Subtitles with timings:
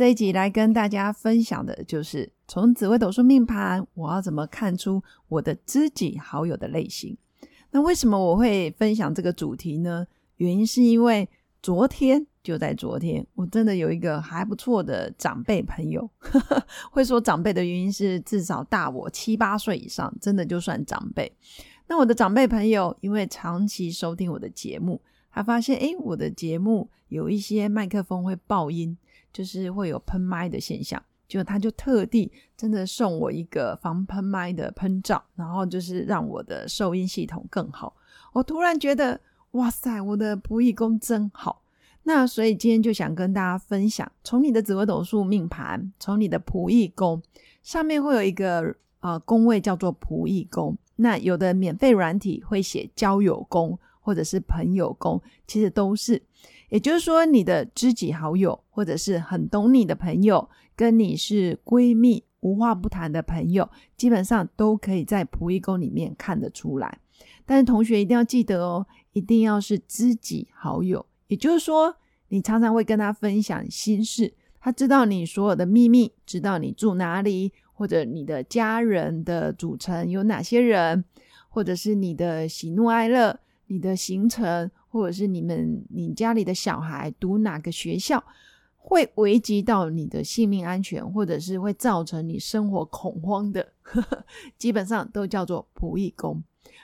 [0.00, 7.14] 这一集来跟大家分享的就是从紫微斗数命盘，我要怎么看出我的知己好友的类型？
[7.70, 10.06] 那为什么我会分享这个主题呢？
[10.36, 11.28] 原因是因为
[11.62, 16.08] 昨天就在昨天，我真的有一个还不错的长辈朋友，
[16.90, 21.30] 会说长辈的原因是至少大我七八岁以上，真的就算长辈。
[21.88, 25.02] 那我的长辈朋友因为长期收听我的节目。
[25.32, 28.96] 他发现，哎，我的节目有一些麦克风会爆音，
[29.32, 37.94] 就是会有喷麦的现象，就他就特地真的送我一个防喷麦的喷罩，然后就是让我的收音系统更好。
[38.32, 39.20] 我突然觉得，
[39.52, 41.62] 哇塞，我的仆役宫真好。
[42.02, 47.22] 那所以今天就想跟大家分享，从你的紫微斗数命盘，从你的仆役宫
[47.62, 53.78] 上面会有一个呃宫位叫做仆役宫，那有的免费软体会写交友宫。
[54.00, 56.20] 或者是朋友宫，其实都是，
[56.70, 66.98] 也就是说，你的知己好友，或者是很懂你的朋友，跟你是闺蜜、无话不谈的朋友，基本上都可以在仆役宫里面看得出来。
[67.44, 71.94] 但是同学一定要记得哦，一定要是知己好友，也就是说，
[72.28, 81.04] 你常常会跟他分享心事，他知道你所有的秘密，知道你住哪里，或者你的家人的组成有哪些人，
[81.48, 83.38] 或者是你的喜怒哀乐。
[83.70, 88.22] 你的行程，或者是你们你家里的小孩读哪个学校，
[88.76, 93.72] 会危及到你的性命安全，或者是会造成你生活恐慌的，
[94.58, 96.42] 基本上都叫做仆役工。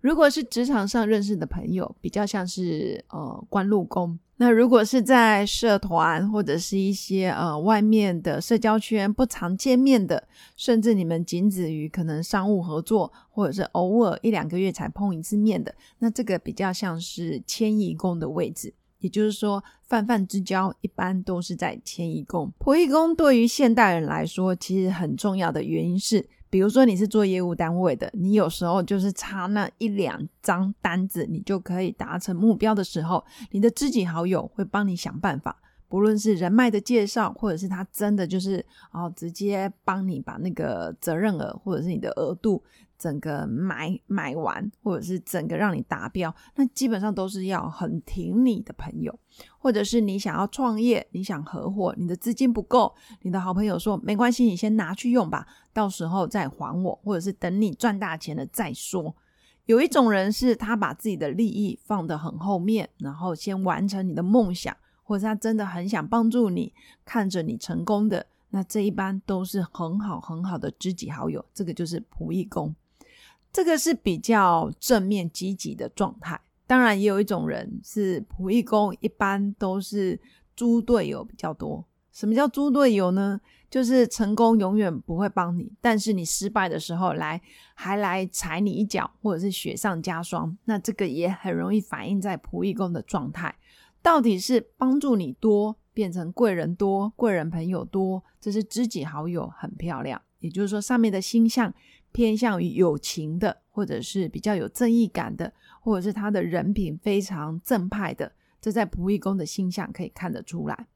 [0.00, 4.16] 如果是职场上认识的朋友，比较像是呃官禄宫。
[4.40, 18.72] 那如果是在社团或者是一些呃外面的社交圈不常见面的，甚至你们仅止于可能商务合作，或者是偶尔一两个月才碰一次面的，那这个比较像是迁移宫的位置。
[19.00, 22.52] 也就是说，泛泛之交一般都是在迁移宫。
[22.58, 26.28] 仆役宫对于现代人来说，其实很重要的原因是。
[26.50, 42.62] 比如说你是做业务单位的，你有时候就是差那一两张单子，你就可以达成目标的时候，你的知己好友会帮你想办法，不论是人脉的介绍，或者是他真的就是哦直接帮你把那个责任额或者是你的额度。
[42.98, 49.16] 整个买买完，或者是整个让你达标，那基本上都是要很挺你的朋友，
[49.60, 59.14] 或者是你想要创业，你想合伙，你的资金不够，你的好朋友说没关系，你先拿去用吧，到时候再还我，或者是等你赚大钱了再说。
[59.66, 64.76] 有一种人是他把自己的利益放得很后面，然后先完成你的梦想，
[65.08, 66.70] 或者他真的很想帮助你，
[67.02, 72.74] 看着你成功的，那这一般都是很好很好的知己好友，这个就是仆役宫。
[73.50, 80.20] 这个是比较正面积极的状态，当然也有一种人是仆役宫，一般都是
[80.54, 81.82] 猪队友比较多。
[82.12, 83.40] 什么叫猪队友呢？
[83.70, 87.40] 就是成功永远不会帮你，但是你失败的时候来
[87.74, 90.56] 还来踩你一脚，或者是雪上加霜。
[90.64, 93.54] 那这个也很容易反映在仆役宫的状态，
[94.02, 100.20] 到底是帮助你多变成贵人多，贵人朋友多，这是知己好友很漂亮。
[100.40, 101.72] 也就是说，上面的星象。
[102.10, 108.32] 偏向于友情的，或者是比较有正义感的，或者是他的人品非常正派的，
[108.62, 110.86] 这在仆役宫的星象可以看得出来。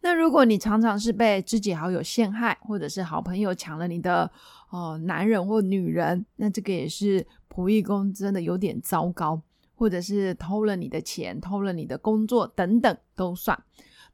[0.00, 4.28] 那如果你常常是被知己好友陷害，或者是好朋友抢了你的
[4.70, 9.40] 哦男人或女人，那这个也是仆役宫真的有点糟糕，
[9.74, 13.58] 或者是偷了你的钱、偷了你的工作等等都算。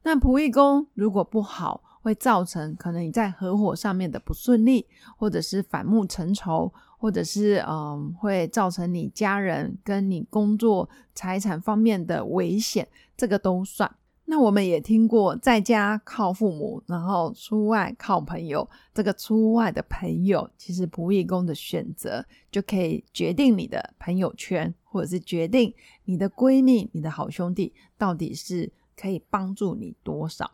[0.03, 1.83] 那仆役工如果不好。
[2.03, 4.87] 会造成可能你在合伙上面的不顺利，
[5.17, 13.95] 或者是反目成仇，或者是嗯，会造成你家人跟你工作财产方面的危险，这个都算。
[14.25, 18.67] 那我们也听过，在家靠父母，然后出外靠朋友。
[18.95, 25.73] 这个出外的朋友，其实仆役工的选择就可以决定你的朋友圈，或者是决定
[26.03, 30.51] 你的闺蜜、你的好兄弟到底是可以帮助你多少。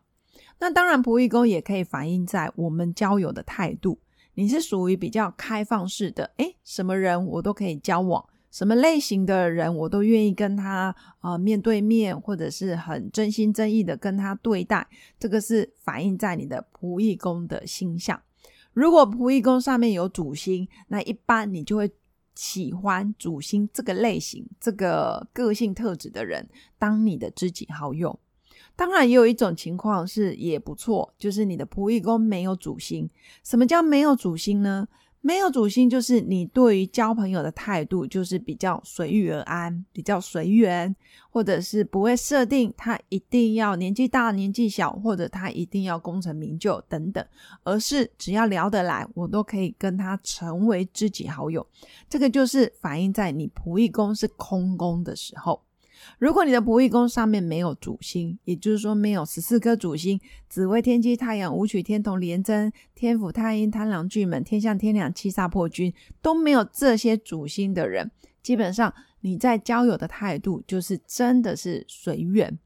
[0.60, 4.00] 那当然，仆役宫也可以反映在我们交友的态度。
[4.36, 14.88] 你是属于比较开放式的，诶，什么人我都可以交往，什么类型的人我都愿意跟他啊面对面，或者是很真心真意的跟他对待。
[15.18, 18.22] 这个是反映在你的仆役宫的星象。
[18.74, 21.92] 如果仆役宫上面有主星，那一般你就会
[22.38, 26.48] 喜欢主星这个类型、这个个性特质的人
[26.78, 28.20] 当你的知己好友。
[28.76, 33.10] 当然，也有一种情况是也不错，就是你的仆役宫没有主星。
[33.44, 34.88] 什么叫没有主星呢？
[35.28, 40.96] 没有主心，就是你对于交朋友的态度就是比较随遇而安，比较随缘，
[41.30, 47.22] 或者是不会设定他一定要年纪大、年纪小，或者他一定要功成名就等等，
[47.66, 51.68] 而是只要聊得来，我都可以跟他成为知己好友。
[52.08, 55.62] 这个就是反映在你仆役宫是空宫的时候。
[56.20, 60.20] 如果你的仆役宫上面没有主星，也就是说没有十四颗主星，
[60.50, 68.12] 紫微、天机、太阳、武曲、天同、廉贞、天府、太阴、贪狼、巨门、天象、天梁、七煞、破军都没有这些主星的人，
[68.42, 72.58] 基本上你在交友的态度就是真的是随缘，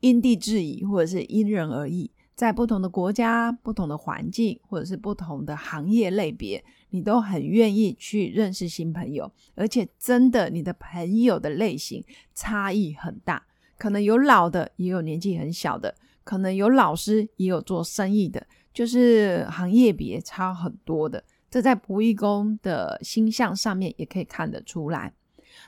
[0.00, 2.10] 因地制宜，或者是因人而异。
[2.36, 6.64] 在不同的国家、不同的环境，或者是不同的行业类别，
[6.94, 12.04] 你都很愿意去认识新朋友，而且真的，你的朋友的类型
[12.36, 13.44] 差异很大，
[13.76, 15.92] 可能有老的，也有年纪很小的，
[16.22, 21.24] 可能有老师，也有做生意的，就是行业别差很多的。
[21.50, 25.12] 这在仆役宫的星象上面也可以看得出来。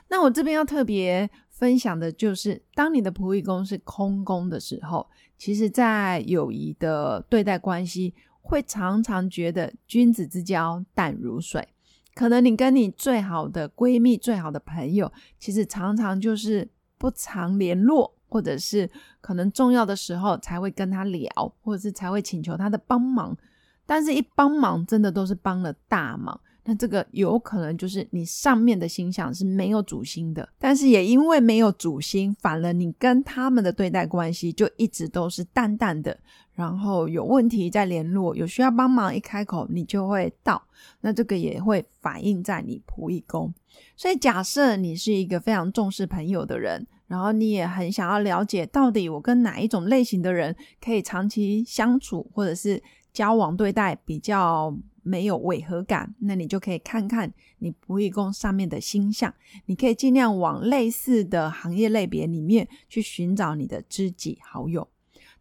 [0.07, 5.05] 那我这边要特别分享的就是，当你的仆役宫是空宫的时候。
[5.39, 8.11] 其实，在友谊的对待关系，
[8.47, 11.67] 会常常觉得君子之交淡如水。
[12.15, 16.67] 可能你跟你最好的闺蜜、最好的朋友，其实常常就是
[16.97, 18.89] 不常联络，或者是
[19.21, 21.29] 可能重要的时候才会跟他聊，
[21.61, 23.37] 或者是才会请求他的帮忙。
[23.85, 26.39] 但是，一帮忙真的都是帮了大忙。
[26.69, 36.19] 那这个有可能就是你上面的星象是没有主星的，但是也因为没有主星，反而你跟他们的对待关系就一直都是淡淡的。
[36.53, 40.61] 然后有问题再联络，有需要帮忙一开口你就会到。
[40.99, 43.53] 那这个也会反映在你仆役宫。
[43.95, 50.53] 所以假设你是一个非常重视朋友的人，然后你也很想要了解到底我跟哪一种类型的人
[50.83, 54.77] 可以长期相处，或者是交往对待比较。
[55.07, 59.33] 没有违和感，那你就可以看看你仆役宫上面的星象，
[59.65, 64.87] 你可以尽量往类似的行业类别里面去寻找你的知己好友。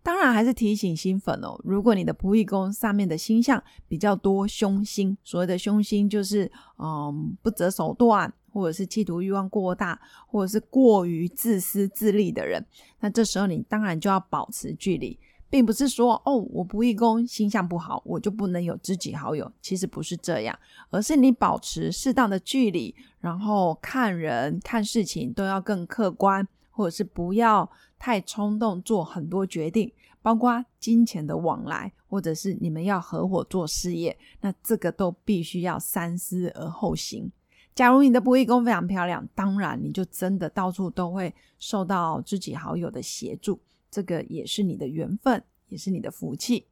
[0.04, 6.48] 当然，还是提醒新粉哦，如果你的仆役宫上面的星象比较多凶星，所谓的凶星就是
[6.78, 12.64] 嗯不择手段，或者是企图欲望过大，或者是过于自私自利的人，
[13.00, 15.18] 那这时候你当然就要保持距离。
[15.48, 19.50] 并不是说哦，我不义工形象不好，我就不能有知己好友。
[19.62, 20.58] 其实不是这样，
[20.90, 37.30] 而是你保持适当的距离，然后看人看事情都要更客观，或者是不要太冲动做很多决定，包括金钱的往来，或者是你们要合伙做事业，那这个都必须要三思而后行。
[37.74, 43.60] 假如你的不义工非常漂亮，当然你就真的到处都会受到知己好友的协助。
[43.90, 46.66] 这个也是你的缘分，也是你的福气。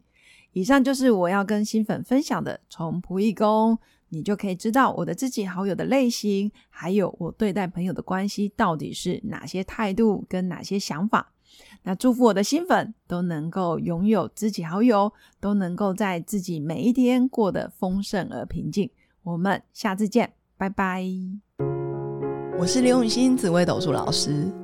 [0.52, 2.61] 以上就是我要跟新粉分享的。
[2.70, 3.76] 从仆役宫，
[4.11, 11.32] 你就可以知道我的知己好友的类型，还有我对待朋友的关系到底是哪些态度跟哪些想法。
[11.82, 18.88] 那祝福我的新粉都能够拥有知己好友，都能够在自己每一天过得丰盛而平静。
[19.23, 21.04] 我们下次见，拜拜。
[22.59, 24.63] 我是刘永新紫微斗数老师。